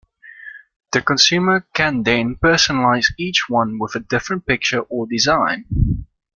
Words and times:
The 0.93 1.03
consumer 1.03 1.61
can 1.75 2.01
then 2.01 2.33
personalize 2.35 3.13
each 3.19 3.45
one 3.47 3.77
with 3.77 3.93
a 3.93 3.99
different 3.99 4.47
picture 4.47 4.79
or 4.79 5.05
design. 5.05 6.07